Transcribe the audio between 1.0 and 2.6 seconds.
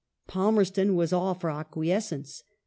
all for acquiescence.